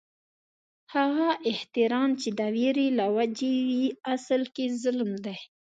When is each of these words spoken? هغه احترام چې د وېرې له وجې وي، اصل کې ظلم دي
هغه 0.93 1.29
احترام 1.51 2.09
چې 2.21 2.29
د 2.39 2.41
وېرې 2.55 2.87
له 2.99 3.05
وجې 3.15 3.53
وي، 3.67 3.85
اصل 4.13 4.41
کې 4.55 4.65
ظلم 4.81 5.11
دي 5.25 5.37